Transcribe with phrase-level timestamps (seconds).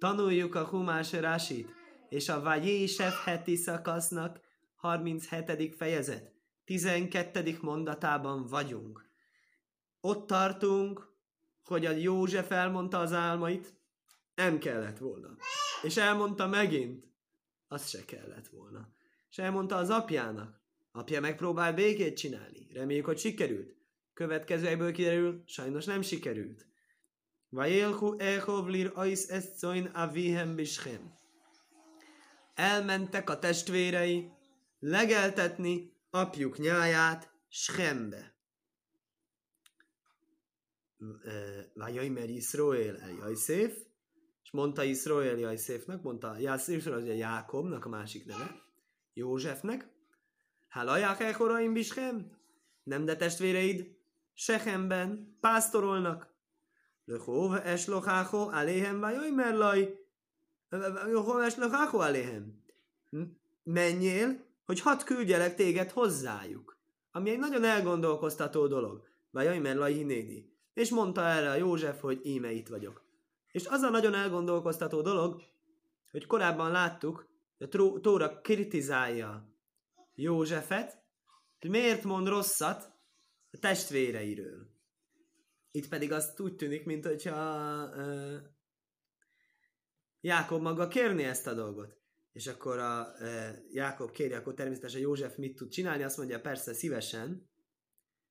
[0.00, 1.68] Tanuljuk a Humás Rásit
[2.08, 4.40] és a Vajésef heti szakasznak
[4.74, 5.74] 37.
[5.74, 6.32] fejezet,
[6.64, 7.58] 12.
[7.60, 9.10] mondatában vagyunk.
[10.00, 11.08] Ott tartunk,
[11.64, 13.74] hogy a József elmondta az álmait,
[14.34, 15.36] nem kellett volna.
[15.82, 17.04] És elmondta megint,
[17.68, 18.88] az se kellett volna.
[19.30, 20.60] És elmondta az apjának,
[20.92, 23.74] apja megpróbál békét csinálni, reméljük, hogy sikerült.
[24.14, 26.69] Következőekből kiderül, sajnos nem sikerült.
[27.50, 31.18] Vajélhu Ehov lir ais eszoin avihem bischem.
[32.54, 34.32] Elmentek a testvérei
[34.78, 38.34] legeltetni apjuk nyáját Schembe.
[41.74, 43.72] Vajaimer Iszroél el Jajszéf,
[44.42, 48.62] és mondta Iszroél Jajszéfnek, mondta Iszroél az a Jákobnak a másik neve,
[49.12, 49.88] Józsefnek,
[50.70, 52.38] Hálaják elkoraim bischem,
[52.82, 53.96] nem de testvéreid
[54.34, 56.29] Sechemben pásztorolnak,
[57.10, 59.98] Lehov eslochacho aléhem vajoimer laj.
[60.68, 62.62] Lehov eslochacho aléhem.
[63.62, 66.78] Menjél, hogy hat küldjelek téged hozzájuk.
[67.10, 69.08] Ami egy nagyon elgondolkoztató dolog.
[69.30, 70.54] Vajoimer laj hinédi.
[70.74, 73.04] És mondta erre a József, hogy íme itt vagyok.
[73.52, 75.42] És az a nagyon elgondolkoztató dolog,
[76.10, 79.48] hogy korábban láttuk, hogy a Tóra kritizálja
[80.14, 81.02] Józsefet,
[81.60, 82.92] hogy miért mond rosszat
[83.50, 84.78] a testvéreiről.
[85.70, 88.36] Itt pedig azt úgy tűnik, mint hogyha uh,
[90.20, 91.98] Jákob maga kérni ezt a dolgot.
[92.32, 96.72] És akkor a uh, Jákob kéri, akkor természetesen József mit tud csinálni, azt mondja, persze
[96.72, 97.50] szívesen,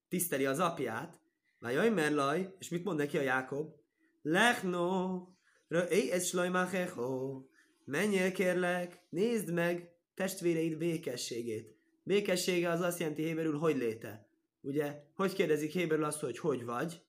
[0.08, 1.20] tiszteli az apját,
[1.58, 3.74] már jaj, merlaj, és mit mond neki a Jákob?
[4.22, 5.28] Lechno,
[5.68, 7.42] röj, ez slajmachecho,
[7.84, 11.76] menjél kérlek, nézd meg testvéreid békességét.
[12.02, 14.28] Békessége az azt jelenti héberül, hogy léte.
[14.60, 17.02] Ugye, hogy kérdezik héberül azt, hogy hogy vagy?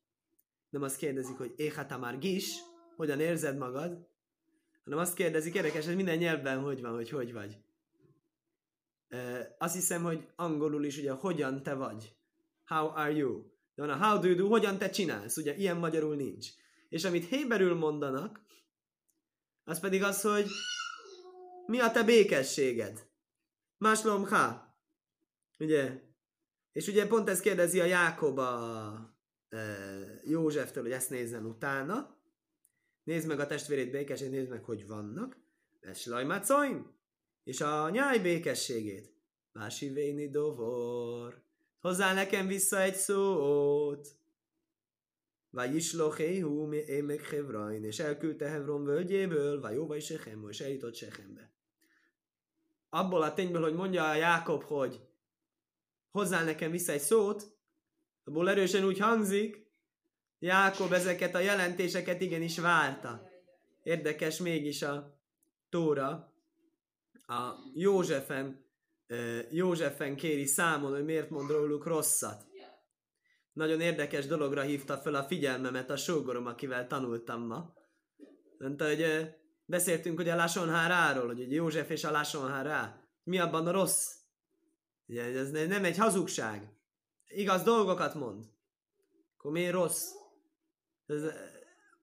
[0.71, 2.59] Nem azt kérdezik, hogy éhata már gis,
[2.95, 4.07] hogyan érzed magad,
[4.83, 7.57] hanem azt kérdezik, érdekes, hogy minden nyelvben hogy van, hogy hogy vagy.
[9.07, 12.15] E, azt hiszem, hogy angolul is ugye, hogyan te vagy.
[12.65, 13.43] How are you?
[13.75, 16.47] De van a how do you do, hogyan te csinálsz, ugye ilyen magyarul nincs.
[16.89, 18.39] És amit héberül mondanak,
[19.63, 20.47] az pedig az, hogy
[21.65, 23.09] mi a te békességed?
[23.77, 24.75] Máslom ha.
[25.59, 26.01] Ugye?
[26.71, 29.10] És ugye pont ezt kérdezi a Jákob a
[30.23, 32.17] Józseftől, hogy ezt nézzen utána.
[33.03, 35.37] Nézd meg a testvérét békességét, nézd meg, hogy vannak.
[35.79, 36.91] Ez lajmácoim.
[37.43, 39.13] És a nyáj békességét.
[39.51, 41.41] Mási véni dovor.
[41.79, 44.07] Hozzá nekem vissza egy szót.
[45.49, 50.59] Vagy is lohéhú, én meg Hevrain, és elküldte Hevron völgyéből, vagy jóva is Sechem, és
[50.59, 51.51] eljutott Sechembe.
[52.89, 55.01] Abból a tényből, hogy mondja a Jákob, hogy
[56.11, 57.60] hozzá nekem vissza egy szót,
[58.23, 59.69] abból erősen úgy hangzik,
[60.39, 63.29] Jákob ezeket a jelentéseket igenis várta.
[63.83, 65.19] Érdekes mégis a
[65.69, 66.33] Tóra,
[67.27, 68.65] a Józsefen,
[69.49, 72.45] Józsefen kéri számon, hogy miért mond róluk rosszat.
[73.53, 77.73] Nagyon érdekes dologra hívta fel a figyelmemet a sógorom, akivel tanultam ma.
[78.57, 79.05] Mondta, hogy
[79.65, 83.01] beszéltünk ugye a Lasonháráról, hogy ugye József és a Lasonhárá.
[83.23, 84.15] Mi abban a rossz?
[85.07, 86.80] Ugye, ez nem egy hazugság
[87.33, 88.45] igaz dolgokat mond,
[89.37, 90.09] akkor miért rossz?
[91.05, 91.23] Ez,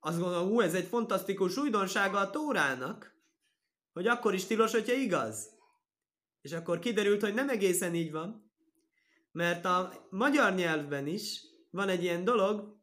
[0.00, 3.16] azt gondolom, hú, ez egy fantasztikus újdonsága a Tórának,
[3.92, 5.56] hogy akkor is tilos, hogyha igaz.
[6.40, 8.52] És akkor kiderült, hogy nem egészen így van,
[9.32, 12.76] mert a magyar nyelvben is van egy ilyen dolog,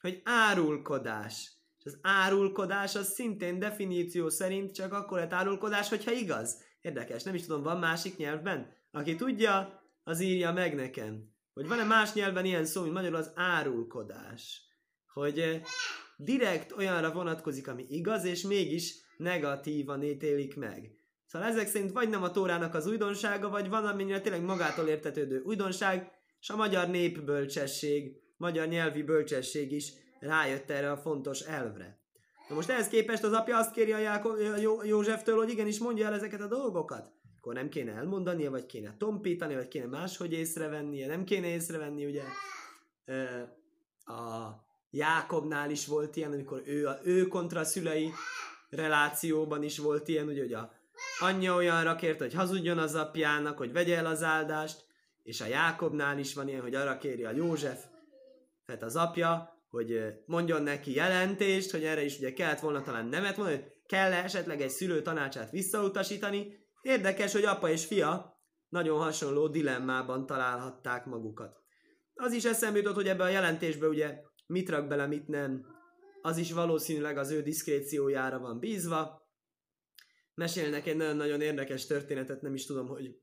[0.00, 1.52] hogy árulkodás.
[1.78, 6.62] És az árulkodás az szintén definíció szerint csak akkor lehet árulkodás, hogyha igaz.
[6.80, 8.74] Érdekes, nem is tudom, van másik nyelvben?
[8.90, 11.35] Aki tudja, az írja meg nekem.
[11.56, 14.62] Vagy van-e más nyelven ilyen szó, mint magyarul az árulkodás?
[15.12, 15.60] Hogy eh,
[16.16, 20.90] direkt olyanra vonatkozik, ami igaz, és mégis negatívan ítélik meg.
[21.26, 25.40] Szóval ezek szerint vagy nem a Tórának az újdonsága, vagy van, amennyire tényleg magától értetődő
[25.44, 32.00] újdonság, és a magyar népbölcsesség, magyar nyelvi bölcsesség is rájött erre a fontos elvre.
[32.48, 36.06] Na most ehhez képest az apja azt kéri a, Jáko- a Józseftől, hogy igenis mondja
[36.06, 37.14] el ezeket a dolgokat
[37.46, 42.22] akkor nem kéne elmondania, vagy kéne tompítani, vagy kéne máshogy észrevennie, nem kéne észrevenni, ugye
[44.04, 44.50] a
[44.90, 48.12] Jákobnál is volt ilyen, amikor ő, a, ő kontra szülei
[48.70, 50.72] relációban is volt ilyen, ugye, hogy a
[51.20, 54.84] anyja olyanra kért, hogy hazudjon az apjának, hogy vegye el az áldást,
[55.22, 57.84] és a Jákobnál is van ilyen, hogy arra kéri a József,
[58.64, 63.36] tehát az apja, hogy mondjon neki jelentést, hogy erre is ugye kellett volna talán nemet
[63.36, 69.48] mondani, hogy kell esetleg egy szülő tanácsát visszautasítani, Érdekes, hogy apa és fia nagyon hasonló
[69.48, 71.56] dilemmában találhatták magukat.
[72.14, 75.66] Az is eszembe jutott, hogy ebbe a jelentésbe ugye mit rak bele, mit nem
[76.22, 79.28] az is valószínűleg az ő diszkréciójára van bízva.
[80.34, 83.18] Mesélnek egy nagyon-nagyon érdekes történetet, nem is tudom, hogy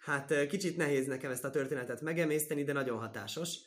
[0.00, 3.58] hát kicsit nehéz nekem ezt a történetet megemészteni, de nagyon hatásos.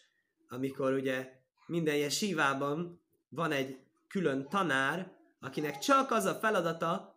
[0.47, 1.31] Amikor ugye
[1.65, 7.16] minden ilyen sívában van egy külön tanár, akinek csak az a feladata,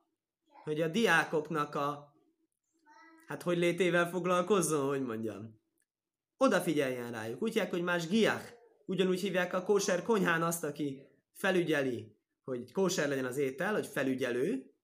[0.65, 2.15] hogy a diákoknak a
[3.27, 5.61] hát hogy létével foglalkozzon, hogy mondjam.
[6.37, 7.43] Odafigyeljen rájuk.
[7.43, 8.53] Úgy hívják, hogy más giach.
[8.87, 11.03] Ugyanúgy hívják a kóser konyhán azt, aki
[11.33, 14.75] felügyeli, hogy kóser legyen az étel, hogy felügyelő,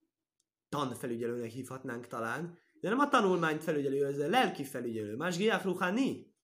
[0.68, 5.16] tanfelügyelőnek hívhatnánk talán, de nem a tanulmányt felügyelő, ez a lelki felügyelő.
[5.16, 6.34] Más giach ruhani.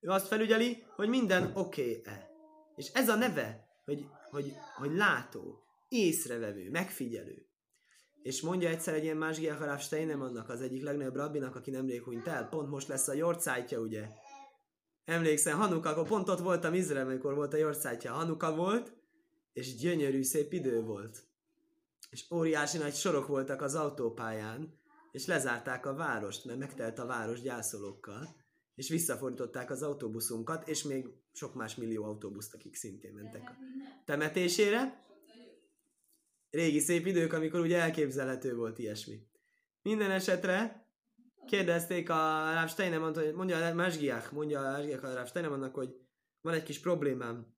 [0.00, 2.30] Ő azt felügyeli, hogy minden oké-e.
[2.76, 7.46] És ez a neve, hogy, hogy, hogy látó, észrevevő, megfigyelő.
[8.24, 12.02] És mondja egyszer egy ilyen más Giacharáv Steinem annak az egyik legnagyobb rabbinak, aki nemrég
[12.02, 14.08] hunyt el, pont most lesz a jorcájtja, ugye?
[15.04, 18.12] Emlékszem, Hanuka, akkor pont ott voltam Izrael, amikor volt a jorcájtja.
[18.12, 18.92] Hanuka volt,
[19.52, 21.22] és gyönyörű, szép idő volt.
[22.10, 24.78] És óriási nagy sorok voltak az autópályán,
[25.12, 28.36] és lezárták a várost, mert megtelt a város gyászolókkal,
[28.74, 33.56] és visszafordították az autóbuszunkat, és még sok más millió autóbuszt, akik szintén mentek a
[34.04, 35.02] temetésére.
[36.54, 39.26] Régi szép idők, amikor ugye elképzelhető volt ilyesmi.
[39.82, 40.88] Minden esetre
[41.46, 42.14] kérdezték a
[42.52, 45.96] Ráv Steinemann, hogy mondja a Másgiach, mondja a Másgiach a Ráv Steinemannnak, hogy
[46.40, 47.56] van egy kis problémám,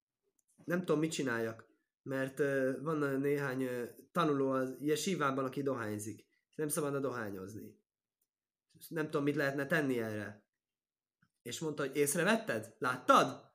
[0.65, 1.67] nem tudom mit csináljak,
[2.01, 6.27] mert uh, van néhány uh, tanuló az sívában, aki dohányzik.
[6.55, 7.79] Nem szabadna dohányozni.
[8.87, 10.45] Nem tudom, mit lehetne tenni erre.
[11.41, 12.75] És mondta, hogy észrevetted?
[12.79, 13.51] Láttad?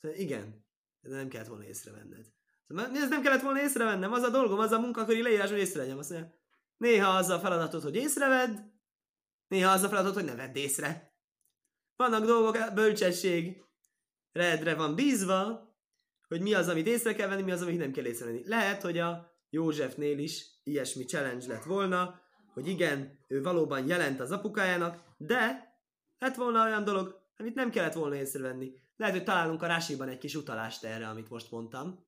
[0.00, 0.66] Szóval, igen,
[1.00, 2.34] de nem kellett volna észrevenned.
[2.68, 5.98] Szóval, ez nem kellett volna észrevennem, az a dolgom, az a munkaköri leírás, hogy észrevegyem.
[5.98, 6.34] Azt mondja,
[6.76, 8.56] néha az a feladatod, hogy észrevedd,
[9.48, 11.14] néha az a feladat, hogy ne vedd észre.
[11.96, 13.64] Vannak dolgok, bölcsesség
[14.32, 15.74] redre van bízva,
[16.28, 18.48] hogy mi az, amit észre kell venni, mi az, amit nem kell észrevenni.
[18.48, 22.20] Lehet, hogy a Józsefnél is ilyesmi challenge lett volna,
[22.54, 25.70] hogy igen, ő valóban jelent az apukájának, de
[26.18, 28.72] lett volna olyan dolog, amit nem kellett volna észrevenni.
[28.96, 32.06] Lehet, hogy találunk a Rásiban egy kis utalást erre, amit most mondtam.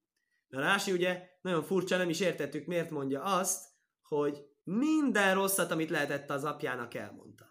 [0.51, 3.65] A Rási ugye nagyon furcsa, nem is értettük, miért mondja azt,
[4.03, 7.47] hogy minden rosszat, amit lehetett az apjának elmondta.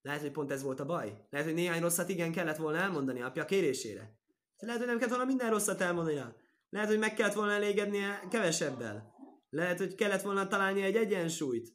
[0.00, 1.26] Lehet, hogy pont ez volt a baj.
[1.30, 4.18] Lehet, hogy néhány rosszat igen kellett volna elmondani apja kérésére.
[4.56, 6.22] Lehet, hogy nem kellett volna minden rosszat elmondani.
[6.68, 9.14] Lehet, hogy meg kellett volna elégednie kevesebbel.
[9.50, 11.74] Lehet, hogy kellett volna találni egy egyensúlyt.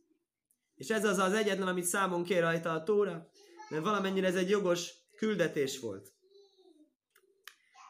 [0.76, 3.30] És ez az az egyetlen, amit számon kér rajta a tóra,
[3.70, 6.14] mert valamennyire ez egy jogos küldetés volt.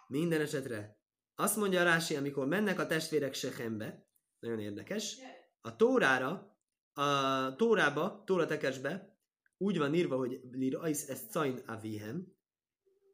[0.08, 1.01] Minden esetre
[1.36, 4.08] azt mondja a Rási, amikor mennek a testvérek Sechembe,
[4.40, 5.18] nagyon érdekes,
[5.62, 6.58] a Tórára,
[6.94, 9.12] a Tórába, Tóratekesbe
[9.58, 12.36] úgy van írva, hogy Lirais ez Cain Avihem,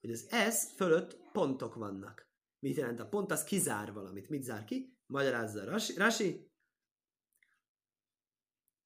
[0.01, 2.27] hogy az ez fölött pontok vannak.
[2.59, 3.31] Mit jelent a pont?
[3.31, 4.29] Az kizár valamit.
[4.29, 4.97] Mit zár ki?
[5.05, 5.97] Magyarázza Rasi.
[5.97, 6.51] Rasi.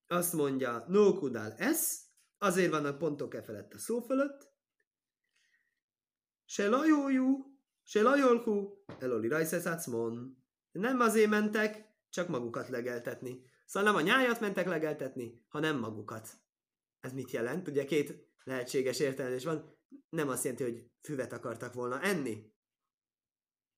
[0.07, 4.53] Azt mondja, no kudál ez, azért vannak pontok e felett a szó fölött,
[6.45, 10.38] se lajójú, se lajolkú, eloli rajszeszátszmon.
[10.71, 13.41] Nem azért mentek, csak magukat legeltetni.
[13.65, 16.29] Szóval nem a nyájat mentek legeltetni, hanem magukat.
[16.99, 17.67] Ez mit jelent?
[17.67, 19.77] Ugye két lehetséges értelmezés van.
[20.09, 22.53] Nem azt jelenti, hogy füvet akartak volna enni.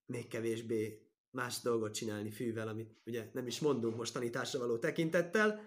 [0.05, 5.61] Még kevésbé más dolgot csinálni fűvel, amit ugye nem is mondunk most tanításra való tekintettel,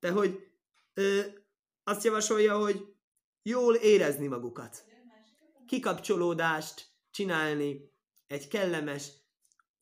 [0.00, 0.52] de hogy
[0.94, 1.20] ö,
[1.84, 2.94] azt javasolja, hogy
[3.42, 4.84] jól érezni magukat
[5.72, 7.91] kikapcsolódást csinálni,
[8.32, 9.12] egy kellemes,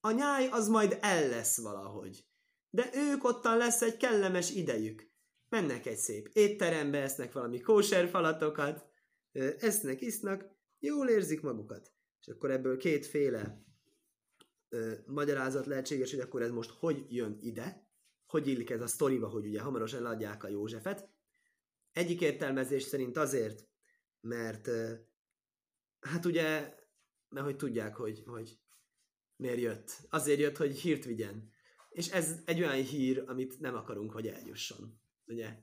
[0.00, 2.24] a nyáj az majd el lesz valahogy.
[2.70, 5.10] De ők ottan lesz egy kellemes idejük.
[5.48, 8.86] Mennek egy szép étterembe, esznek valami kóserfalatokat,
[9.58, 10.44] esznek, isznak,
[10.78, 11.92] jól érzik magukat.
[12.20, 13.64] És akkor ebből kétféle
[14.68, 17.88] ö, magyarázat lehetséges, hogy akkor ez most hogy jön ide,
[18.26, 21.08] hogy illik ez a sztoriba, hogy ugye hamarosan eladják a Józsefet.
[21.92, 23.68] Egyik értelmezés szerint azért,
[24.20, 24.68] mert
[26.00, 26.74] Hát ugye,
[27.30, 28.58] mert hogy tudják, hogy, hogy
[29.36, 29.98] miért jött.
[30.08, 31.52] Azért jött, hogy hírt vigyen.
[31.88, 35.00] És ez egy olyan hír, amit nem akarunk, hogy eljusson.
[35.26, 35.56] Ugye?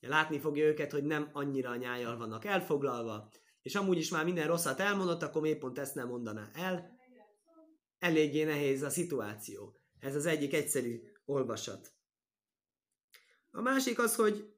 [0.00, 3.30] Látni fogja őket, hogy nem annyira a nyájjal vannak elfoglalva,
[3.62, 6.98] és amúgy is már minden rosszat elmondott, akkor miért pont ezt nem mondaná el.
[7.98, 9.80] Eléggé nehéz a szituáció.
[9.98, 11.92] Ez az egyik egyszerű olvasat.
[13.50, 14.54] A másik az, hogy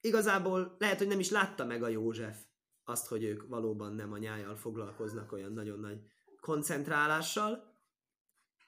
[0.00, 2.44] igazából lehet, hogy nem is látta meg a József
[2.84, 5.98] azt, hogy ők valóban nem a nyájjal foglalkoznak olyan nagyon nagy
[6.40, 7.72] koncentrálással.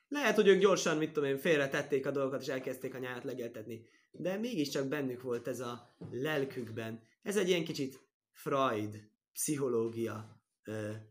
[0.08, 3.88] Lehet, hogy ők gyorsan, mit tudom én, félretették a dolgokat, és elkezdték a nyájat legeltetni.
[4.10, 7.02] De mégiscsak bennük volt ez a lelkükben.
[7.22, 8.00] Ez egy ilyen kicsit
[8.32, 10.40] Freud, pszichológia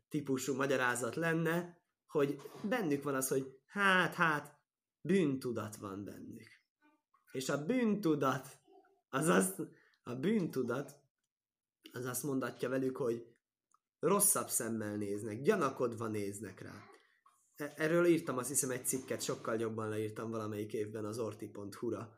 [0.10, 4.58] típusú magyarázat lenne, hogy bennük van az, hogy hát, hát,
[5.02, 6.50] bűntudat van bennük.
[7.32, 8.48] És a bűntudat,
[9.10, 9.62] az azt,
[10.04, 11.05] a bűntudat,
[11.96, 13.26] az azt mondatja velük, hogy
[14.00, 16.74] rosszabb szemmel néznek, gyanakodva néznek rá.
[17.56, 22.10] E- erről írtam azt hiszem egy cikket, sokkal jobban leírtam valamelyik évben az orti.hu-ra.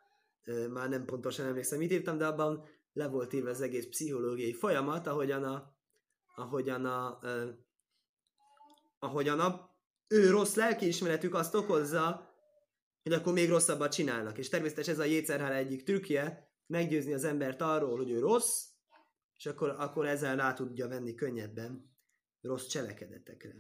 [0.70, 5.08] Már nem pontosan emlékszem, mit írtam, de abban le volt írva az egész pszichológiai folyamat,
[5.08, 5.76] ahogyan a,
[6.36, 7.48] ahogyan a, eh,
[9.00, 9.76] ahogyan a
[10.08, 12.36] ő rossz lelkiismeretük azt okozza,
[13.04, 14.38] hogy akkor még rosszabbat csinálnak.
[14.38, 18.66] És természetesen ez a Jézerhár egyik trükkje, meggyőzni az embert arról, hogy ő rossz,
[19.38, 21.96] és akkor, akkor ezzel rá tudja venni könnyebben
[22.42, 23.56] rossz cselekedetekre.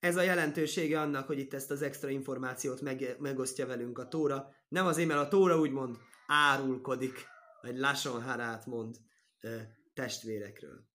[0.00, 4.54] Ez a jelentősége annak, hogy itt ezt az extra információt meg, megosztja velünk a Tóra.
[4.68, 5.96] Nem azért, mert a Tóra úgymond
[6.26, 7.26] árulkodik,
[7.60, 8.96] vagy lasonharát mond
[9.40, 10.90] e, testvérekről.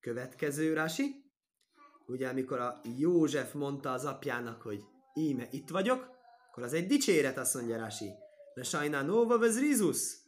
[0.00, 1.24] Következő rási.
[2.06, 6.08] Ugye, amikor a József mondta az apjának, hogy íme itt vagyok,
[6.48, 8.10] akkor az egy dicséret, azt mondja Rási.
[8.54, 10.23] De sajnál Nova Vezrizus.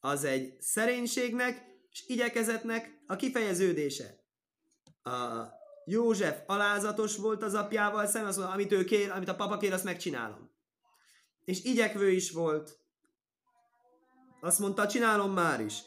[0.00, 4.24] Az egy szerénységnek és igyekezetnek a kifejeződése.
[5.02, 5.44] A
[5.84, 9.84] József alázatos volt az apjával szemben, azt amit ő kér, amit a papa kér, azt
[9.84, 10.50] megcsinálom.
[11.44, 12.78] És igyekvő is volt.
[14.40, 15.82] Azt mondta, csinálom már is.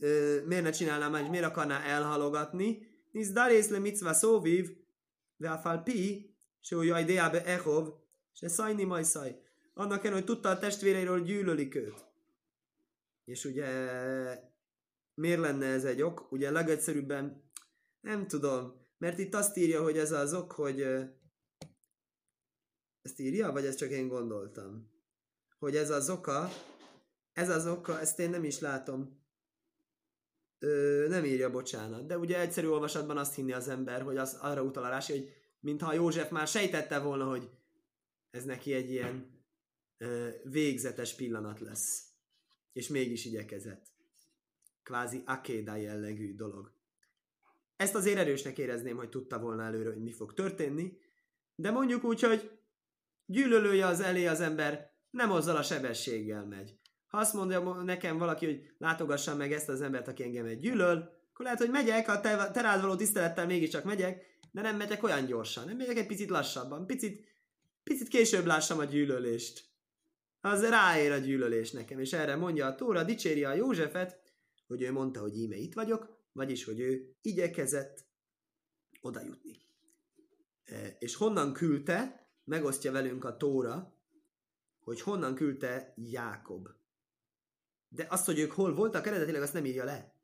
[0.00, 1.28] Ö, miért ne csinálnám már is?
[1.28, 2.88] Miért akarná elhalogatni?
[3.10, 4.70] Nisz darész le mitzvah szóviv,
[5.36, 7.88] veafal pi, se úgy jaj deábe echov,
[8.32, 9.40] se szajni majd szaj.
[9.74, 12.09] Annak ellenére, hogy tudta a testvéreiről, gyűlölik őt.
[13.30, 13.68] És ugye
[15.14, 16.32] miért lenne ez egy ok?
[16.32, 17.50] Ugye legegyszerűbben
[18.00, 20.80] nem tudom, mert itt azt írja, hogy ez az ok, hogy
[23.02, 24.90] ezt írja, vagy ezt csak én gondoltam?
[25.58, 26.48] Hogy ez az oka,
[27.32, 29.18] ez az oka, ezt én nem is látom.
[30.58, 32.06] Ö, nem írja, bocsánat.
[32.06, 35.32] De ugye egyszerű olvasatban azt hinni az ember, hogy az arra utal a rási, hogy
[35.60, 37.50] mintha József már sejtette volna, hogy
[38.30, 39.44] ez neki egy ilyen
[39.98, 42.09] ö, végzetes pillanat lesz.
[42.72, 43.86] És mégis igyekezett.
[44.82, 46.72] Kvázi akéda jellegű dolog.
[47.76, 50.98] Ezt azért erősnek érezném, hogy tudta volna előre, hogy mi fog történni,
[51.54, 52.50] de mondjuk úgy, hogy
[53.26, 56.78] gyűlölője az elé az ember, nem azzal a sebességgel megy.
[57.06, 60.96] Ha azt mondja nekem valaki, hogy látogassam meg ezt az embert, aki engem egy gyűlöl,
[61.32, 65.02] akkor lehet, hogy megyek, ha te, te rád való tisztelettel mégiscsak megyek, de nem megyek
[65.02, 67.24] olyan gyorsan, nem megyek egy picit lassabban, picit,
[67.82, 69.69] picit később lássam a gyűlölést.
[70.40, 74.20] Az ráér a gyűlölés nekem, és erre mondja a Tóra, dicséri a Józsefet,
[74.66, 78.04] hogy ő mondta, hogy íme itt vagyok, vagyis, hogy ő igyekezett
[79.00, 79.56] oda jutni.
[80.64, 83.94] E, és honnan küldte, megosztja velünk a Tóra,
[84.80, 86.68] hogy honnan küldte Jákob.
[87.88, 90.14] De azt, hogy ők hol voltak, eredetileg azt nem írja le.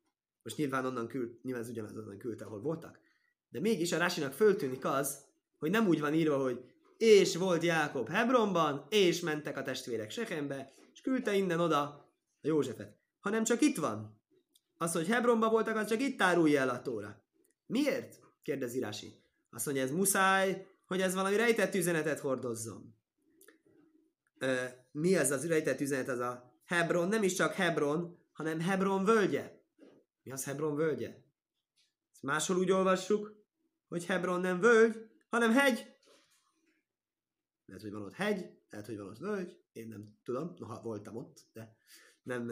[0.42, 3.00] Most nyilván onnan küld, nyilván ez ugyanaz onnan küldte, ahol voltak.
[3.49, 5.25] De mégis a Rásinak föltűnik az,
[5.58, 6.64] hogy nem úgy van írva, hogy
[6.96, 12.96] és volt Jákob Hebronban, és mentek a testvérek Sechembe, és küldte innen oda a Józsefet.
[13.20, 14.20] Hanem csak itt van.
[14.76, 17.22] Az, hogy Hebronban voltak, az csak itt árulja el a tóra.
[17.66, 18.20] Miért?
[18.42, 19.14] kérdezi Rási.
[19.50, 22.94] Azt mondja, ez muszáj, hogy ez valami rejtett üzenetet hordozzon.
[24.38, 24.54] Ö,
[24.92, 26.08] mi ez az rejtett üzenet?
[26.08, 29.60] Az a Hebron, nem is csak Hebron, hanem Hebron völgye.
[30.22, 31.08] Mi az Hebron völgye?
[32.12, 33.44] Ezt máshol úgy olvassuk,
[33.88, 35.95] hogy Hebron nem völgy, hanem hegy.
[37.66, 41.16] Lehet, hogy van ott hegy, lehet, hogy van ott völgy, én nem tudom, noha voltam
[41.16, 41.76] ott, de
[42.23, 42.50] nem,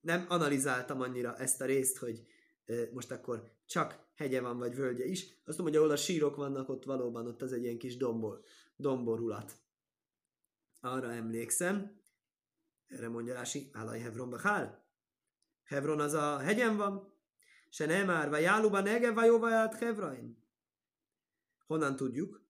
[0.00, 2.26] nem analizáltam annyira ezt a részt, hogy
[2.92, 5.40] most akkor csak hegye van, vagy völgye is.
[5.44, 8.42] Azt tudom, hogy ahol a sírok vannak, ott valóban ott az egy ilyen kis dombor,
[8.76, 9.56] domborulat.
[10.80, 12.00] Arra emlékszem,
[12.86, 14.90] erre mondja Rási, Álaj Hebronba Hál.
[15.62, 17.14] Hebron az a hegyen van,
[17.68, 18.82] se nem már, vagy jáluba
[19.14, 20.44] vagy jóvaját Hevraim.
[21.66, 22.42] Honnan tudjuk?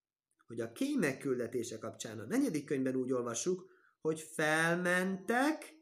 [0.52, 3.68] Hogy a kémek küldetése kapcsán a negyedik könyvben úgy olvassuk,
[4.00, 5.76] hogy felmentek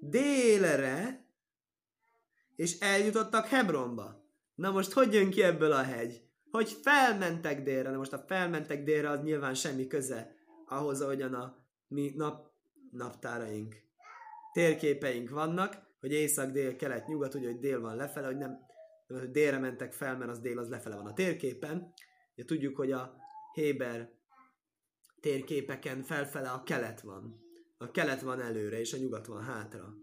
[0.00, 1.24] délre,
[2.56, 4.24] és eljutottak Hebronba.
[4.54, 6.22] Na most hogy jön ki ebből a hegy?
[6.50, 7.90] Hogy felmentek délre.
[7.90, 10.34] Na most a felmentek délre az nyilván semmi köze
[10.66, 11.56] ahhoz, ahogyan a
[11.88, 12.50] mi nap,
[12.90, 13.76] naptáraink,
[14.52, 18.58] térképeink vannak, hogy észak, dél, kelet, nyugat, ugye, hogy dél van lefele, hogy nem,
[19.06, 21.92] hogy délre mentek fel, mert az dél az lefele van a térképen.
[22.34, 23.26] Ugye tudjuk, hogy a
[23.58, 24.12] Héber
[25.20, 27.40] térképeken felfele a kelet van.
[27.78, 29.94] A kelet van előre, és a nyugat van hátra.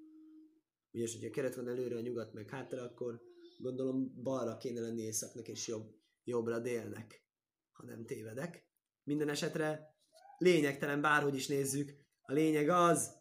[0.91, 3.21] Ugye, hogyha a kelet van előre, a nyugat meg hátra, akkor
[3.57, 7.25] gondolom balra kéne lenni északnak, és jobb, jobbra délnek,
[7.71, 8.67] ha nem tévedek.
[9.03, 9.95] Minden esetre
[10.37, 13.11] lényegtelen, bárhogy is nézzük, a lényeg az,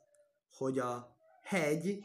[0.48, 2.04] hogy a hegy,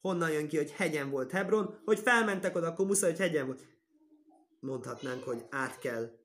[0.00, 3.66] honnan jön ki, hogy hegyen volt Hebron, hogy felmentek oda, akkor muszáj, hogy hegyen volt.
[4.60, 6.19] Mondhatnánk, hogy át kell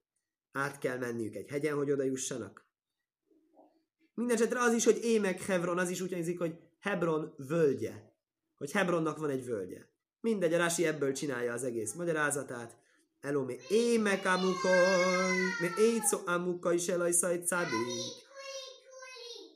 [0.55, 2.65] át kell menniük egy hegyen, hogy oda jussanak.
[4.13, 7.93] Mindenesetre az is, hogy Émek Hebron, az is úgy hangzik, hogy Hebron völgye.
[8.57, 9.81] Hogy Hebronnak van egy völgye.
[10.19, 12.77] Mindegy, a Rási ebből csinálja az egész magyarázatát.
[13.19, 18.23] Elomé émek amukaj, mi éjszó amukaj is elajszaj cadik.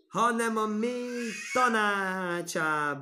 [0.07, 2.97] Hanem a mély tanácsából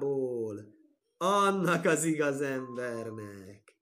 [1.18, 3.78] annak az igaz embernek.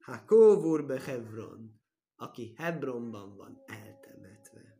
[0.00, 1.83] Ha kóvur be Hebron,
[2.24, 4.78] aki Hebronban van eltemetve.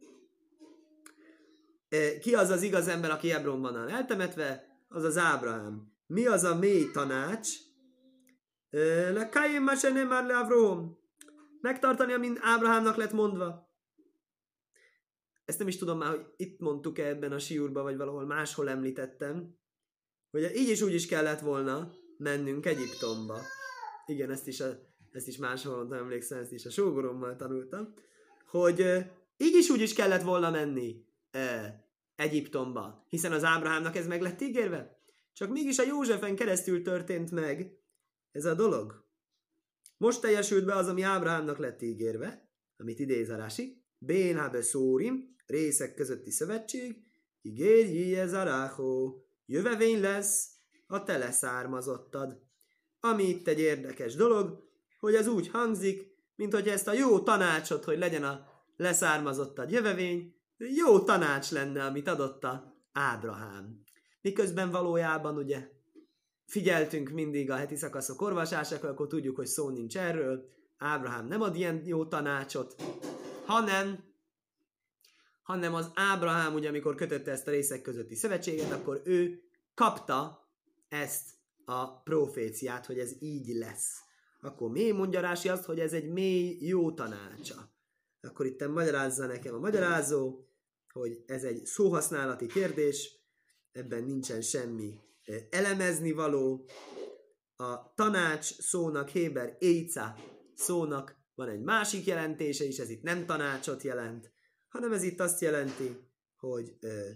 [2.20, 4.64] Ki az az igaz ember, aki Hebronban van eltemetve?
[4.88, 5.92] Az az Ábrahám.
[6.06, 7.48] Mi az a mély tanács?
[9.12, 10.98] Le Kaim nem már le Avrom.
[11.60, 13.72] Megtartani, amint Ábrahámnak lett mondva.
[15.44, 18.68] Ezt nem is tudom már, hogy itt mondtuk -e ebben a siúrban, vagy valahol máshol
[18.68, 19.58] említettem,
[20.30, 23.40] hogy így is úgy is kellett volna mennünk Egyiptomba.
[24.06, 27.94] Igen, ezt is, a, ezt is máshol mondtam, emlékszem, ezt is a sógorommal tanultam,
[28.46, 28.80] hogy
[29.36, 31.78] így is úgy is kellett volna menni e,
[32.16, 34.98] Egyiptomba, hiszen az Ábrahámnak ez meg lett ígérve.
[35.32, 37.78] Csak mégis a Józsefen keresztül történt meg
[38.30, 39.04] ez a dolog.
[39.96, 45.94] Most teljesült be az, ami Ábrahámnak lett ígérve, amit idéz a Rási, Bénhábe Szórim, részek
[45.94, 46.96] közötti szövetség,
[47.42, 48.74] ígérj ez a
[49.46, 50.48] jövevény lesz
[50.86, 52.42] a te leszármazottad.
[53.00, 54.72] Ami itt egy érdekes dolog,
[55.04, 58.46] hogy ez úgy hangzik, mint hogy ezt a jó tanácsot, hogy legyen a
[58.76, 63.82] leszármazottad jövevény, jó tanács lenne, amit adott a Ábrahám.
[64.20, 65.68] Miközben valójában ugye
[66.46, 70.48] figyeltünk mindig a heti szakaszok orvosásakor, akkor tudjuk, hogy szó nincs erről.
[70.78, 72.82] Ábrahám nem ad ilyen jó tanácsot,
[73.46, 74.12] hanem
[75.42, 79.42] hanem az Ábrahám, ugye amikor kötötte ezt a részek közötti szövetséget, akkor ő
[79.74, 80.48] kapta
[80.88, 81.30] ezt
[81.64, 84.03] a proféciát, hogy ez így lesz.
[84.44, 87.72] Akkor mély mondja Rási azt, hogy ez egy mély jó tanácsa.
[88.20, 90.44] Akkor itt magyarázza nekem a magyarázó,
[90.92, 93.18] hogy ez egy szóhasználati kérdés,
[93.72, 95.00] ebben nincsen semmi
[95.50, 96.68] elemezni való.
[97.56, 100.16] A tanács szónak Héber Éca
[100.54, 104.32] szónak van egy másik jelentése is, ez itt nem tanácsot jelent,
[104.68, 105.96] hanem ez itt azt jelenti,
[106.36, 107.10] hogy ö,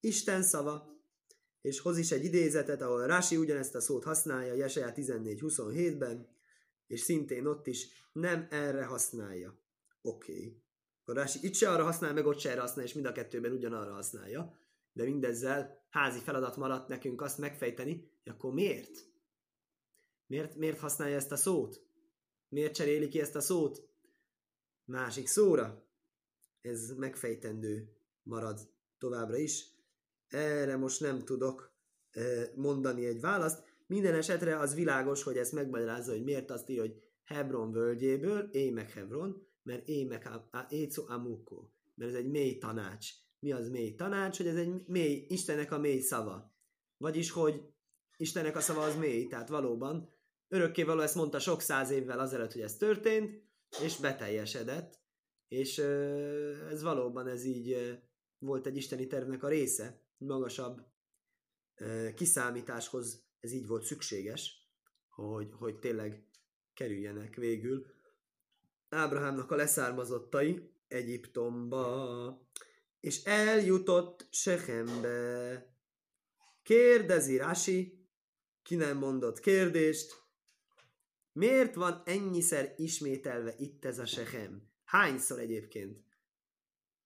[0.00, 0.88] Isten szava,
[1.60, 6.38] és hoz is egy idézetet, ahol Rási ugyanezt a szót használja Jesaja 14.27-ben,
[6.90, 9.58] és szintén ott is nem erre használja.
[10.02, 10.32] Oké.
[10.32, 10.62] Okay.
[11.00, 13.52] Akkor Rási itt se arra használ, meg ott se erre használ, és mind a kettőben
[13.52, 14.58] ugyanarra használja.
[14.92, 18.90] De mindezzel házi feladat maradt nekünk azt megfejteni, hogy akkor miért?
[20.26, 21.82] Miért, miért használja ezt a szót?
[22.48, 23.88] Miért cseréli ki ezt a szót?
[24.84, 25.84] Másik szóra.
[26.60, 29.66] Ez megfejtendő marad továbbra is.
[30.28, 31.72] Erre most nem tudok
[32.54, 33.69] mondani egy választ.
[33.90, 38.90] Minden esetre az világos, hogy ezt megmagyarázza, hogy miért azt írja, hogy Hebron völgyéből, émek
[38.90, 40.30] Hebron, mert émek
[40.68, 43.08] Éco Amuko, mert ez egy mély tanács.
[43.38, 44.36] Mi az mély tanács?
[44.36, 46.54] Hogy ez egy mély, Istennek a mély szava.
[46.96, 47.62] Vagyis, hogy
[48.16, 50.14] Istennek a szava az mély, tehát valóban
[50.48, 53.42] örökkévaló ezt mondta sok száz évvel azelőtt, hogy ez történt,
[53.82, 55.00] és beteljesedett,
[55.48, 55.78] és
[56.70, 57.98] ez valóban ez így
[58.38, 60.80] volt egy isteni tervnek a része, magasabb
[62.14, 64.70] kiszámításhoz ez így volt szükséges,
[65.08, 66.28] hogy, hogy tényleg
[66.74, 67.86] kerüljenek végül
[68.88, 72.48] Ábrahámnak a leszármazottai Egyiptomba,
[73.00, 75.66] és eljutott Sechembe.
[76.62, 78.08] Kérdezi Rasi,
[78.62, 80.20] ki nem mondott kérdést,
[81.32, 84.70] miért van ennyiszer ismételve itt ez a Sechem?
[84.84, 86.04] Hányszor egyébként?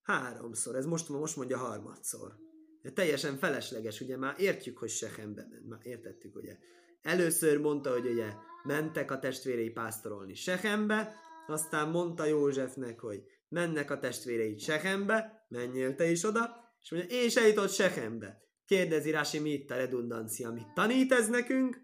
[0.02, 2.36] Háromszor, ez most, most mondja harmadszor.
[2.84, 6.56] De teljesen felesleges, ugye már értjük, hogy Sechembe ment, már értettük, ugye.
[7.02, 11.14] Először mondta, hogy ugye mentek a testvérei pásztorolni Sechembe,
[11.46, 17.34] aztán mondta Józsefnek, hogy mennek a testvérei Sechembe, menjél te is oda, és mondja, és
[17.36, 18.42] eljutott Sechembe.
[18.66, 21.80] Kérdezi Rási, mi itt a redundancia, mit tanít ez nekünk?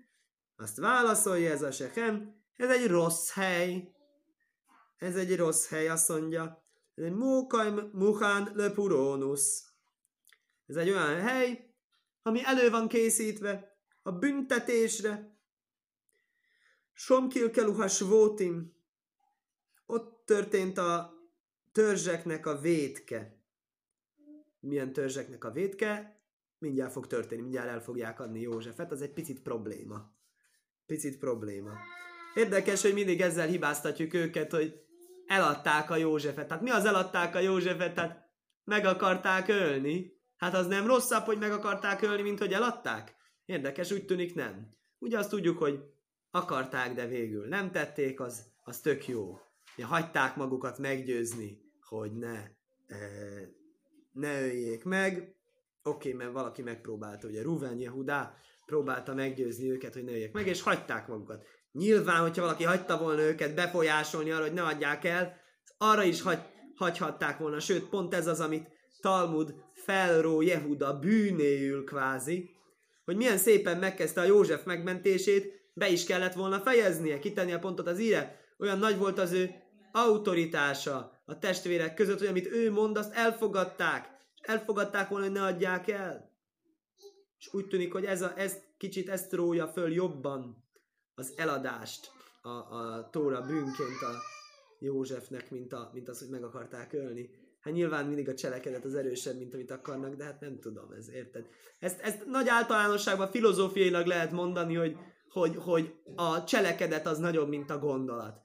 [0.56, 3.94] Azt válaszolja ez a Sechem, ez egy rossz hely.
[4.96, 6.64] Ez egy rossz hely, azt mondja.
[6.94, 7.14] Ez egy
[7.92, 9.69] Muhán Lepurónusz.
[10.70, 11.74] Ez egy olyan hely,
[12.22, 15.38] ami elő van készítve a büntetésre.
[16.92, 18.76] Somkilkeluhas vótim.
[19.86, 21.14] Ott történt a
[21.72, 23.42] törzseknek a vétke.
[24.60, 26.20] Milyen törzseknek a vétke?
[26.58, 30.12] Mindjárt fog történni, mindjárt el fogják adni Józsefet, az egy picit probléma.
[30.86, 31.72] Picit probléma.
[32.34, 34.84] Érdekes, hogy mindig ezzel hibáztatjuk őket, hogy
[35.26, 36.48] eladták a Józsefet.
[36.48, 37.94] Tehát mi az eladták a Józsefet?
[37.94, 38.30] Tehát
[38.64, 40.19] meg akarták ölni.
[40.40, 43.14] Hát az nem rosszabb, hogy meg akarták ölni, mint hogy eladták?
[43.44, 44.76] Érdekes, úgy tűnik nem.
[44.98, 45.80] Ugye azt tudjuk, hogy
[46.30, 49.38] akarták, de végül nem tették, az, az tök jó.
[49.76, 52.36] Ja, hagyták magukat meggyőzni, hogy ne,
[52.86, 52.98] e,
[54.12, 55.34] ne öljék meg,
[55.82, 58.34] Oké, okay, mert valaki megpróbálta, ugye Ruven, Jehudá
[58.66, 61.44] próbálta meggyőzni őket, hogy ne jöjjek meg, és hagyták magukat.
[61.72, 65.36] Nyilván, hogyha valaki hagyta volna őket befolyásolni arra, hogy ne adják el,
[65.78, 66.40] arra is hagy,
[66.74, 68.68] hagyhatták volna, sőt, pont ez az, amit
[69.00, 72.50] Talmud felró Jehuda bűnéül kvázi,
[73.04, 77.86] hogy milyen szépen megkezdte a József megmentését, be is kellett volna fejeznie, kitenni a pontot
[77.86, 78.40] az íre.
[78.58, 79.50] Olyan nagy volt az ő
[79.92, 84.08] autoritása a testvérek között, hogy amit ő mond, azt elfogadták.
[84.34, 86.30] És elfogadták volna, hogy ne adják el.
[87.38, 90.64] És úgy tűnik, hogy ez, a, ez kicsit ezt rója föl jobban
[91.14, 92.10] az eladást
[92.42, 94.14] a, a Tóra bűnként a
[94.78, 97.30] Józsefnek, mint, a, mint az, hogy meg akarták ölni.
[97.60, 101.10] Hát nyilván mindig a cselekedet az erősebb, mint amit akarnak, de hát nem tudom, ez
[101.10, 101.46] érted?
[101.78, 104.96] Ezt, ezt nagy általánosságban filozófiailag lehet mondani, hogy,
[105.28, 108.40] hogy, hogy a cselekedet az nagyobb, mint a gondolat.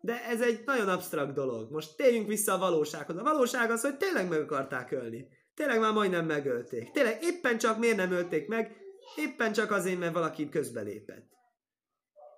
[0.00, 1.70] De ez egy nagyon absztrakt dolog.
[1.70, 3.16] Most térjünk vissza a valósághoz.
[3.16, 5.28] A valóság az, hogy tényleg meg akarták ölni.
[5.54, 6.90] Tényleg már majdnem megölték.
[6.90, 8.76] Tényleg éppen csak miért nem ölték meg?
[9.16, 11.28] Éppen csak azért, mert valaki közbelépett.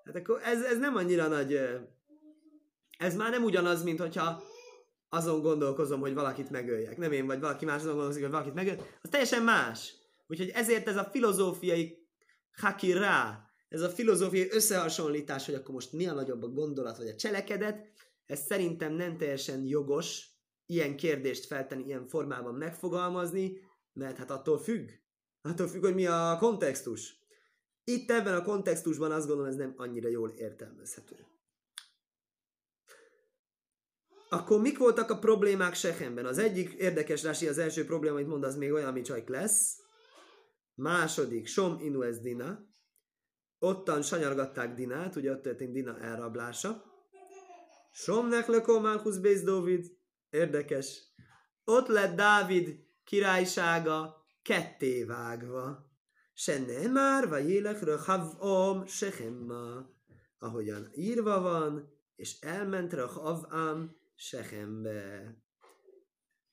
[0.05, 1.61] Hát akkor ez, ez nem annyira nagy...
[2.99, 4.43] Ez már nem ugyanaz, mint hogyha
[5.15, 6.97] azon gondolkozom, hogy valakit megöljek.
[6.97, 8.99] Nem én, vagy valaki más azon gondolkozik, hogy valakit megöljek.
[9.03, 9.95] Az teljesen más.
[10.27, 12.07] Úgyhogy ezért ez a filozófiai
[12.53, 17.15] hakirá, ez a filozófiai összehasonlítás, hogy akkor most mi a nagyobb a gondolat vagy a
[17.15, 17.91] cselekedet,
[18.27, 20.27] ez szerintem nem teljesen jogos
[20.67, 23.61] ilyen kérdést feltenni, ilyen formában megfogalmazni,
[23.93, 24.89] mert hát attól függ.
[25.43, 27.17] Attól függ, hogy mi a kontextus.
[27.85, 31.17] Itt ebben a kontextusban azt gondolom, ez nem annyira jól értelmezhető.
[34.33, 36.27] Akkor mik voltak a problémák Sechemben?
[36.27, 39.79] Az egyik érdekes rási, az első probléma, amit mond, az még olyan, ami csak lesz.
[40.75, 42.67] Második, Som Inu ez Dina.
[43.59, 46.85] Ottan sanyargatták Dinát, ugye ott történt Dina elrablása.
[47.93, 49.97] Som Nechleko Malchus Béz David.
[50.31, 51.03] Érdekes.
[51.65, 55.91] Ott lett Dávid királysága ketté vágva.
[56.35, 59.91] Se nem már, vagy élek röhavom sechemma.
[60.39, 65.35] Ahogyan írva van, és elment röhavam Sehembe.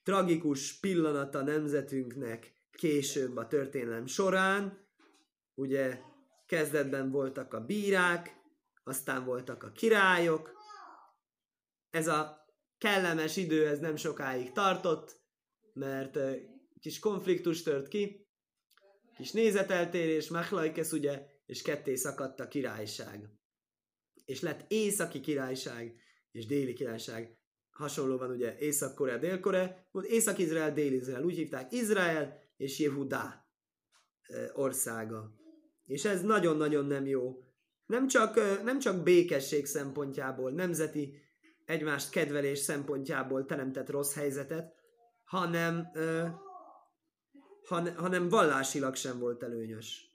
[0.04, 4.88] Tragikus pillanat a nemzetünknek később a történelem során.
[5.54, 6.00] Ugye
[6.46, 8.36] kezdetben voltak a bírák,
[8.84, 10.52] aztán voltak a királyok.
[11.90, 12.46] Ez a
[12.78, 15.22] kellemes idő, ez nem sokáig tartott,
[15.74, 16.20] mert
[16.80, 18.28] kis konfliktus tört ki,
[19.16, 23.30] kis nézeteltérés, Machlaikesz ugye, és ketté szakadt a királyság.
[24.26, 25.96] És lett északi királyság
[26.32, 27.39] és déli királyság
[27.80, 33.46] hasonlóan ugye Észak-Korea, Dél-Korea, volt Észak-Izrael, Dél-Izrael, úgy hívták Izrael és Jehudá
[34.54, 35.32] országa.
[35.86, 37.44] És ez nagyon-nagyon nem jó.
[37.86, 41.22] Nem csak, nem csak békesség szempontjából, nemzeti
[41.66, 44.74] egymást kedvelés szempontjából teremtett rossz helyzetet,
[45.24, 45.88] hanem,
[47.64, 50.08] han, hanem vallásilag sem volt előnyös.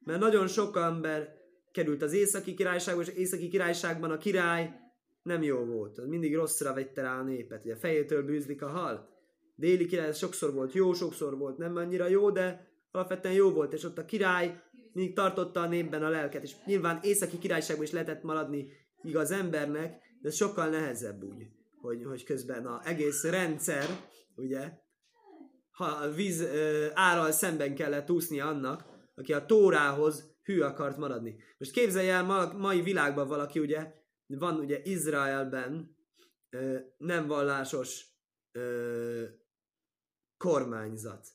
[0.00, 1.38] Mert nagyon sok ember
[1.72, 4.89] került az északi királyságba, és északi királyságban a király
[5.30, 6.06] nem jó volt.
[6.06, 7.64] Mindig rosszra vette rá a népet.
[7.64, 9.08] Ugye fejétől bűzlik a hal.
[9.56, 13.84] Déli király sokszor volt jó, sokszor volt nem annyira jó, de alapvetően jó volt, és
[13.84, 14.62] ott a király
[14.92, 18.68] mindig tartotta a népben a lelket, és nyilván északi királyságban is lehetett maradni
[19.02, 21.46] igaz embernek, de sokkal nehezebb úgy,
[21.80, 23.84] hogy, hogy közben az egész rendszer,
[24.36, 24.72] ugye,
[25.70, 31.36] ha a víz ö, árral szemben kellett úszni annak, aki a tórához hű akart maradni.
[31.58, 33.99] Most képzelj el, ma, mai világban valaki ugye
[34.38, 35.96] van ugye Izraelben
[36.50, 38.04] ö, nem vallásos
[38.52, 39.24] ö,
[40.36, 41.28] kormányzat.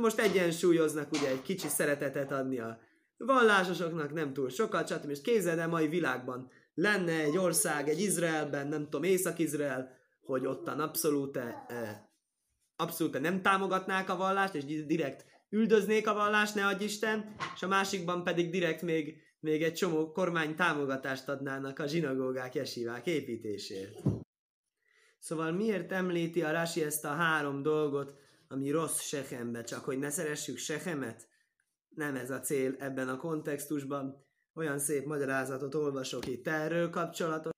[0.00, 2.80] Most egyensúlyoznak ugye egy kicsi szeretetet adni a
[3.16, 5.10] vallásosoknak, nem túl sokat, stb.
[5.10, 10.80] És képzeld el, mai világban lenne egy ország, egy Izraelben, nem tudom, Észak-Izrael, hogy ottan
[10.80, 11.38] abszolút,
[12.76, 17.68] abszolút nem támogatnák a vallást, és direkt üldöznék a vallást, ne adj Isten, és a
[17.68, 24.02] másikban pedig direkt még még egy csomó kormány támogatást adnának a zsinagógák, jesivák építésért.
[25.18, 28.14] Szóval miért említi a Rasi ezt a három dolgot,
[28.48, 31.28] ami rossz Sehembe, csak hogy ne szeressük Sehemet?
[31.88, 34.26] Nem ez a cél ebben a kontextusban.
[34.54, 37.54] Olyan szép magyarázatot olvasok itt erről kapcsolatot,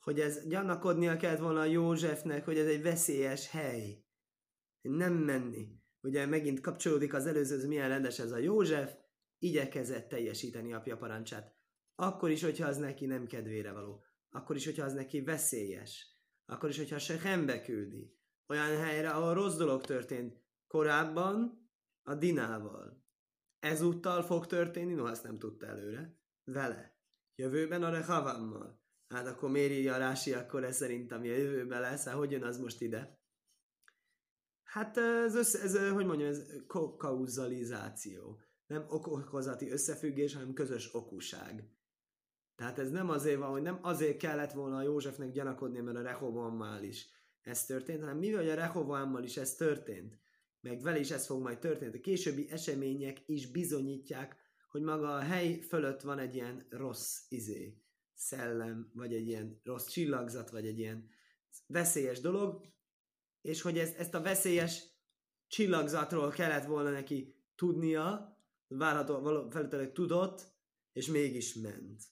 [0.00, 4.04] hogy ez gyanakodnia kellett volna a Józsefnek, hogy ez egy veszélyes hely.
[4.80, 5.68] Nem menni.
[6.00, 8.94] Ugye megint kapcsolódik az előzőhöz, milyen rendes ez a József,
[9.44, 11.54] igyekezett teljesíteni apja parancsát.
[11.94, 14.04] Akkor is, hogyha az neki nem kedvére való.
[14.30, 16.16] Akkor is, hogyha az neki veszélyes.
[16.46, 18.18] Akkor is, hogyha se hembe küldi.
[18.46, 21.68] Olyan helyre, ahol rossz dolog történt korábban
[22.02, 23.04] a Dinával.
[23.58, 26.18] Ezúttal fog történni, no, azt nem tudta előre.
[26.44, 26.98] Vele.
[27.34, 28.82] Jövőben a Rehavammal.
[29.08, 32.42] Hát akkor miért írja Rási, akkor ez szerint, ami a jövőben lesz, hát hogy jön
[32.42, 33.22] az most ide?
[34.62, 36.42] Hát ez, össze, ez hogy mondjam, ez
[36.96, 38.40] kauzalizáció.
[38.66, 41.68] Nem okozati összefüggés, hanem közös okuság.
[42.56, 46.02] Tehát ez nem azért van, hogy nem azért kellett volna a Józsefnek gyanakodni, mert a
[46.02, 47.08] Rehoboammal is
[47.40, 50.18] ez történt, hanem mivel a Rehoboammal is ez történt,
[50.60, 51.96] meg vele is ez fog majd történni.
[51.96, 54.36] A későbbi események is bizonyítják,
[54.68, 57.78] hogy maga a hely fölött van egy ilyen rossz izé,
[58.14, 61.08] szellem, vagy egy ilyen rossz csillagzat, vagy egy ilyen
[61.66, 62.66] veszélyes dolog,
[63.40, 64.84] és hogy ezt, ezt a veszélyes
[65.46, 68.33] csillagzatról kellett volna neki tudnia,
[68.76, 70.52] várható, feltétlenül tudott,
[70.92, 72.02] és mégis ment.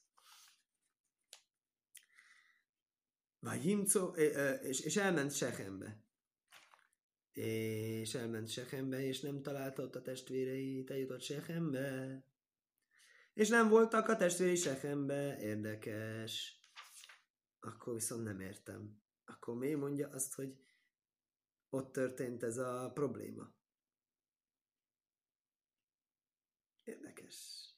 [3.39, 4.07] Vagy Jimco,
[4.63, 6.05] és, és elment Sechembe.
[7.33, 12.25] És elment Sechembe, és nem találta ott a testvéreit, eljutott Sechembe.
[13.35, 16.61] És nem voltak a testvérei Sechembe, érdekes.
[17.61, 19.03] Akkor viszont nem értem.
[19.25, 20.57] Akkor mi mondja azt, hogy
[21.69, 23.55] ott történt ez a probléma?
[26.85, 27.71] Érdekes.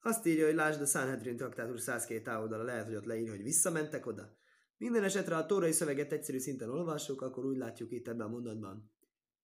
[0.00, 4.06] Azt írja, hogy lásd a Sanhedrin traktátus 102 oldala, lehet, hogy ott leírja, hogy visszamentek
[4.06, 4.36] oda.
[4.76, 8.92] Minden esetre a tórai szöveget egyszerű szinten olvassuk, akkor úgy látjuk itt ebben a mondatban.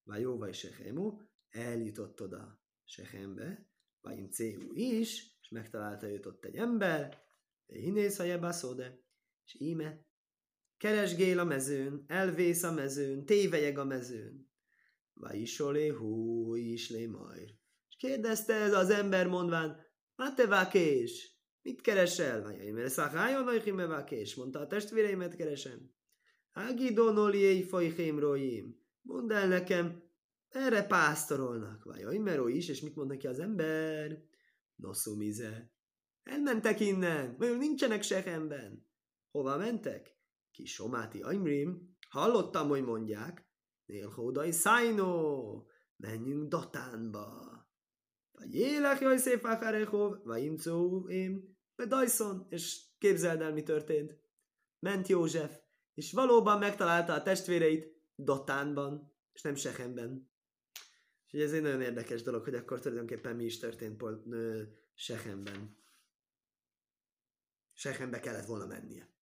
[0.02, 6.56] Vagy Jóva és Sechemu eljutott oda Sechembe, vagy Céhu is, és megtalálta őt ott egy
[6.56, 7.26] ember,
[7.66, 9.00] Hinész a szóde,
[9.44, 10.06] és íme,
[10.76, 14.50] keresgél a mezőn, elvész a mezőn, tévejeg a mezőn.
[15.12, 17.54] Vagy isolé hú, is lé majd.
[17.98, 22.50] Kérdezte ez az ember mondván, Hát te vákés, mit keresel?
[22.50, 25.90] Én mert szakájon vagy vákés, mondta a testvéreimet keresem.
[26.52, 28.76] Ágidon oliéi fajhém roim.
[29.02, 30.02] Mondd el nekem,
[30.48, 31.84] erre pásztorolnak.
[31.84, 34.22] Vagy mert is, és mit mond neki az ember?
[34.74, 35.72] Noszumize.
[36.22, 38.86] Elmentek innen, vagy nincsenek Sehemben.
[39.30, 40.16] Hova mentek?
[40.50, 41.96] Ki Somáti Aimrim.
[42.08, 43.48] Hallottam, hogy mondják.
[43.84, 45.66] Nélhódai Szájnó.
[45.96, 47.57] Menjünk Datánba.
[48.38, 54.18] Vagy élek, jaj szép Akarechov, vagy imcó én, Dyson, és képzeld el, mi történt.
[54.78, 55.60] Ment József,
[55.94, 60.30] és valóban megtalálta a testvéreit Dotánban, és nem Sehemben.
[61.30, 64.62] És ez egy nagyon érdekes dolog, hogy akkor tulajdonképpen mi is történt pont ö,
[64.94, 65.76] Sehemben.
[67.72, 69.12] Sehembe kellett volna mennie.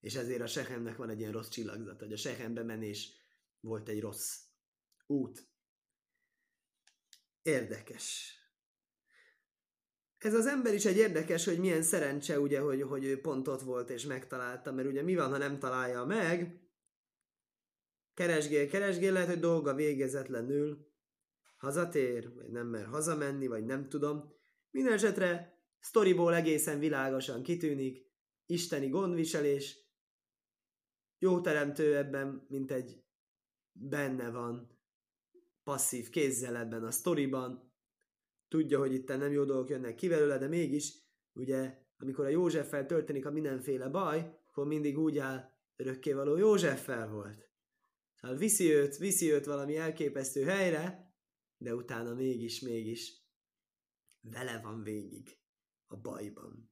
[0.00, 3.12] És ezért a Sehemnek van egy ilyen rossz csillagzat, hogy a Sehembe menés
[3.60, 4.40] volt egy rossz
[5.06, 5.52] út.
[7.44, 8.38] Érdekes.
[10.18, 13.60] Ez az ember is egy érdekes, hogy milyen szerencse, ugye, hogy, hogy ő pont ott
[13.60, 16.60] volt és megtalálta, mert ugye mi van, ha nem találja meg?
[18.14, 20.92] Keresgél, keresgél, lehet, hogy dolga végezetlenül
[21.56, 24.32] hazatér, vagy nem mer hazamenni, vagy nem tudom.
[24.70, 28.06] Minden esetre sztoriból egészen világosan kitűnik,
[28.46, 29.78] isteni gondviselés,
[31.18, 33.04] jó teremtő ebben, mint egy
[33.72, 34.73] benne van
[35.64, 37.72] passzív kézzel ebben a sztoriban,
[38.48, 40.92] tudja, hogy itt nem jó dolgok jönnek ki belőle, de mégis,
[41.32, 47.48] ugye, amikor a Józseffel történik a mindenféle baj, akkor mindig úgy áll, örökkévaló Józseffel volt.
[48.14, 51.14] Szóval viszi őt, viszi őt valami elképesztő helyre,
[51.56, 53.22] de utána mégis, mégis
[54.20, 55.38] vele van végig
[55.86, 56.70] a bajban.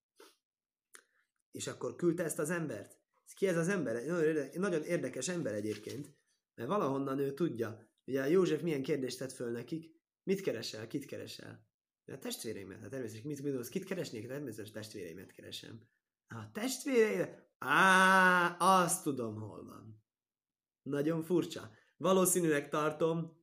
[1.50, 3.00] És akkor küldte ezt az embert.
[3.34, 4.06] Ki ez az ember?
[4.54, 6.16] Nagyon érdekes ember egyébként,
[6.54, 9.90] mert valahonnan ő tudja, Ugye József milyen kérdést tett föl nekik?
[10.22, 10.86] Mit keresel?
[10.86, 11.66] Kit keresel?
[12.06, 12.80] A testvéreimet.
[12.80, 13.68] Hát természetesen mit gondolsz?
[13.68, 14.26] Kit keresnék?
[14.26, 15.80] Természetesen testvéreimet keresem.
[16.28, 17.50] A testvéreire?
[17.58, 20.04] Á, azt tudom, hol van.
[20.82, 21.70] Nagyon furcsa.
[21.96, 23.40] Valószínűleg tartom,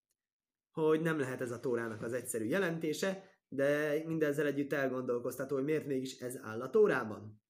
[0.72, 5.86] hogy nem lehet ez a tórának az egyszerű jelentése, de mindezzel együtt elgondolkoztató, hogy miért
[5.86, 7.41] mégis ez áll a tórában.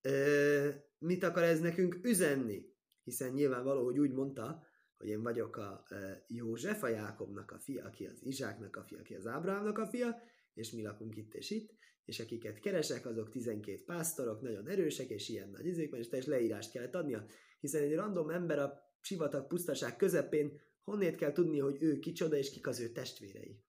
[0.00, 2.76] Ö, mit akar ez nekünk üzenni?
[3.02, 4.66] Hiszen nyilvánvaló, hogy úgy mondta,
[4.98, 5.84] hogy én vagyok a
[6.26, 10.22] József, a Jákobnak a fia, aki az Izsáknak a fia, aki az Ábrahámnak a fia,
[10.54, 11.70] és mi lakunk itt és itt,
[12.04, 16.72] és akiket keresek, azok 12 pásztorok, nagyon erősek, és ilyen nagy izékben, és teljes leírást
[16.72, 17.26] kellett adnia,
[17.60, 22.50] hiszen egy random ember a sivatag pusztaság közepén honnét kell tudni, hogy ő kicsoda, és
[22.50, 23.62] kik az ő testvérei.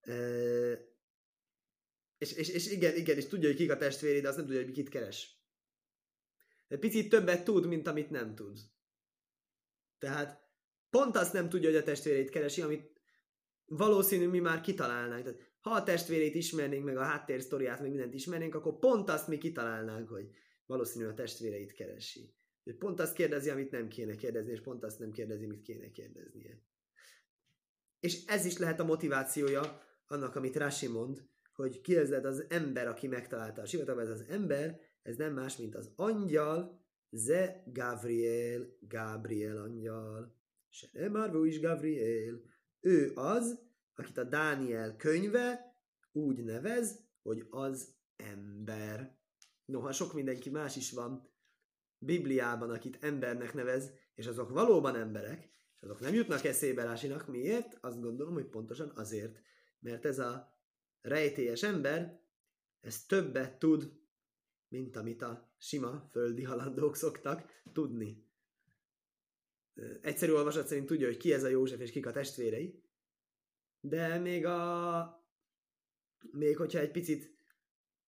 [0.00, 0.14] E,
[2.18, 4.62] és, és, és igen, igen, és tudja, hogy kik a testvérei, de azt nem tudja,
[4.62, 5.42] hogy kit keres.
[6.68, 8.58] De picit többet tud, mint amit nem tud.
[10.04, 10.42] Tehát
[10.90, 13.00] pont azt nem tudja, hogy a testvérét keresi, amit
[13.64, 15.24] valószínű mi már kitalálnánk.
[15.24, 19.38] Tehát, ha a testvérét ismernénk, meg a háttérsztoriát, meg mindent ismernénk, akkor pont azt mi
[19.38, 20.28] kitalálnánk, hogy
[20.66, 22.34] valószínű a testvéreit keresi.
[22.78, 26.62] Pont azt kérdezi, amit nem kéne kérdezni, és pont azt nem kérdezi, amit kéne kérdeznie.
[28.00, 33.06] És ez is lehet a motivációja annak, amit Rasi mond, hogy kérdezed az ember, aki
[33.06, 36.83] megtalálta a sivatagban, ez az ember, ez nem más, mint az angyal,
[37.16, 40.34] Ze Gabriel, Gabriel angyal.
[40.68, 42.40] Se nem is Gabriel.
[42.80, 43.60] Ő az,
[43.94, 45.76] akit a Dániel könyve
[46.12, 49.18] úgy nevez, hogy az ember.
[49.64, 51.32] Noha sok mindenki más is van
[51.98, 57.26] Bibliában, akit embernek nevez, és azok valóban emberek, és azok nem jutnak eszébe Rásinak.
[57.26, 57.78] Miért?
[57.80, 59.40] Azt gondolom, hogy pontosan azért,
[59.78, 60.58] mert ez a
[61.00, 62.20] rejtélyes ember,
[62.80, 63.92] ez többet tud,
[64.68, 68.26] mint amit a sima földi halandók szoktak tudni.
[70.00, 72.82] Egyszerű olvasat szerint tudja, hogy ki ez a József és kik a testvérei,
[73.80, 75.22] de még a
[76.30, 77.36] még hogyha egy picit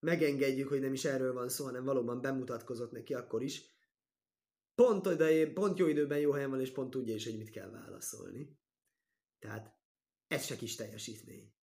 [0.00, 3.62] megengedjük, hogy nem is erről van szó, hanem valóban bemutatkozott neki akkor is,
[4.74, 7.70] pont, ide, pont jó időben jó helyen van, és pont tudja is, hogy mit kell
[7.70, 8.58] válaszolni.
[9.38, 9.78] Tehát
[10.26, 11.54] ez se kis teljesítmény.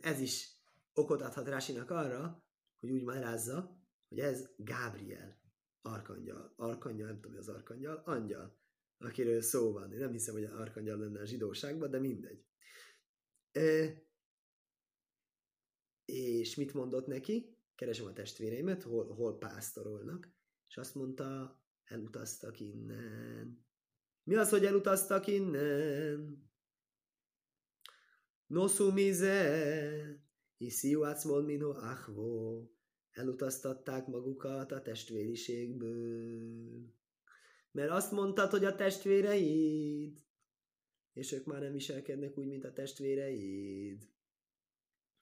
[0.00, 0.48] Ez is
[0.92, 2.44] okot adhat Rásinak arra,
[2.80, 3.83] hogy úgy magyarázza,
[4.14, 5.40] hogy ez Gábriel,
[5.82, 8.58] arkangyal, arkangyal, nem tudom, hogy az arkangyal, angyal,
[8.98, 9.92] akiről szó van.
[9.92, 12.44] Én nem hiszem, hogy arkangyal lenne a zsidóságban, de mindegy.
[13.52, 14.02] E,
[16.04, 17.58] és mit mondott neki?
[17.74, 20.32] Keresem a testvéreimet, hol, hol pásztorolnak,
[20.68, 23.66] és azt mondta, elutaztak innen.
[24.22, 26.42] Mi az, hogy elutaztak innen?
[28.46, 30.24] Nosu mize,
[30.56, 32.74] hisziu acmon mino achvo.
[33.14, 36.92] Elutaztatták magukat a testvériségből.
[37.70, 40.18] Mert azt mondtad, hogy a testvéreid,
[41.12, 44.08] és ők már nem viselkednek úgy, mint a testvéreid.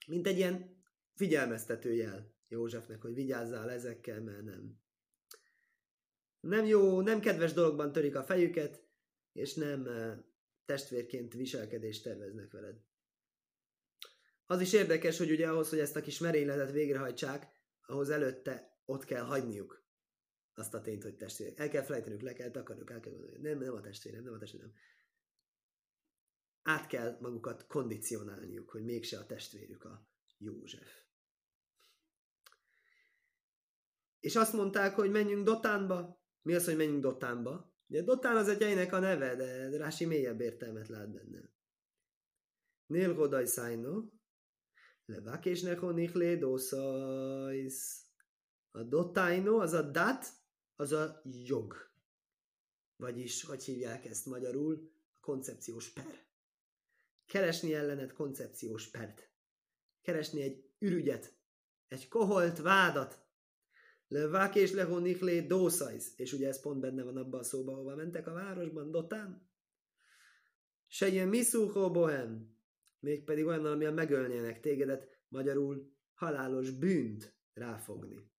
[0.07, 0.83] Mint egy ilyen
[1.15, 4.81] figyelmeztető jel Józsefnek, hogy vigyázzál ezekkel, mert nem.
[6.39, 8.83] Nem jó, nem kedves dologban törik a fejüket,
[9.33, 10.17] és nem eh,
[10.65, 12.81] testvérként viselkedést terveznek veled.
[14.45, 17.52] Az is érdekes, hogy ugye ahhoz, hogy ezt a kis merényletet végrehajtsák,
[17.85, 19.83] ahhoz előtte ott kell hagyniuk
[20.53, 21.59] azt a tényt, hogy testvérek.
[21.59, 23.13] El kell felejtenünk, le kell takarnunk, el kell.
[23.41, 24.73] Nem, nem a testvérem, nem a testvérem.
[26.61, 31.01] Át kell magukat kondicionálniuk, hogy mégse a testvérük a József.
[34.19, 36.21] És azt mondták, hogy menjünk Dotánba.
[36.41, 37.73] Mi az, hogy menjünk Dotánba?
[37.87, 41.49] Ugye Dotán az egy a neve, de Rási mélyebb értelmet lát benne.
[42.85, 44.03] Nél hodaj szájno,
[45.05, 48.01] levakés neho nichlé dószajsz.
[48.71, 50.25] A dotájno, az a dat,
[50.75, 51.75] az a jog.
[52.95, 54.91] Vagyis, hogy hívják ezt magyarul?
[55.15, 56.25] A koncepciós per.
[57.25, 59.29] Keresni ellenet koncepciós pert.
[60.01, 61.33] Keresni egy ürügyet,
[61.87, 63.23] egy koholt vádat,
[64.13, 66.13] Levák és lehonik dószajsz.
[66.15, 69.49] És ugye ez pont benne van abban a szóban, ahova mentek a városban, Dotán.
[70.87, 72.52] Se ilyen miszúhó bohem.
[73.03, 78.31] Mégpedig olyan, amilyen megölnének tégedet, magyarul halálos bűnt ráfogni.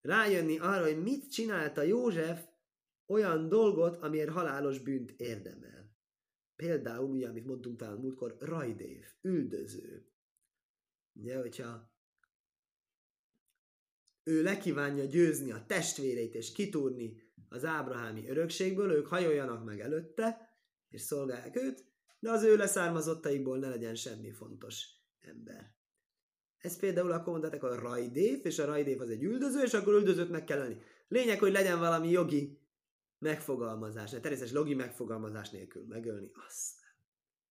[0.00, 2.46] Rájönni arra, hogy mit csinálta József
[3.06, 5.96] olyan dolgot, amiért halálos bűnt érdemel.
[6.56, 10.12] Például, ugye, amit mondtunk talán múltkor, rajdév, üldöző.
[11.12, 11.92] Ugye, hogyha
[14.22, 20.56] ő lekívánja győzni a testvéreit és kitúrni az ábrahámi örökségből, ők hajoljanak meg előtte,
[20.88, 21.91] és szolgálják őt,
[22.22, 24.86] de az ő leszármazottaikból ne legyen semmi fontos
[25.20, 25.74] ember.
[26.58, 30.30] Ez például akkor mondhatok a rajdév, és a rajdév az egy üldöző, és akkor üldözőt
[30.30, 30.80] meg kell ölni.
[31.08, 32.58] Lényeg, hogy legyen valami jogi
[33.18, 36.80] megfogalmazás, ne természetesen logi megfogalmazás nélkül megölni, azt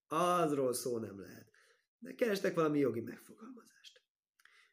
[0.08, 1.52] Azról szó nem lehet.
[2.00, 4.02] De kerestek valami jogi megfogalmazást.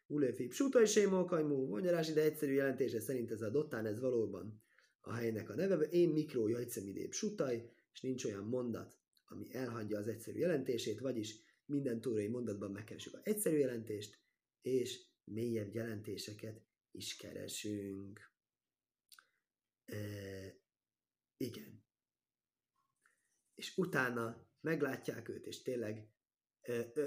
[0.06, 4.62] Ulefi Psuta és Sémolkajmú, magyarás ide egyszerű jelentése szerint ez a dottán, ez valóban
[5.00, 5.76] a helynek a neve.
[5.76, 8.97] Én mikró jajcemidé Psutaj, és nincs olyan mondat,
[9.28, 14.18] ami elhagyja az egyszerű jelentését, vagyis minden túrai mondatban megkeresünk az egyszerű jelentést,
[14.60, 18.32] és mélyebb jelentéseket is keresünk.
[19.84, 19.96] E,
[21.36, 21.84] igen.
[23.54, 26.10] És utána meglátják őt, és tényleg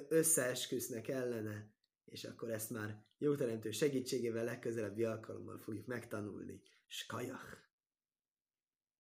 [0.07, 1.73] összeesküsznek ellene,
[2.05, 6.61] és akkor ezt már jó teremtő segítségével legközelebbi alkalommal fogjuk megtanulni.
[6.87, 7.70] Skajach!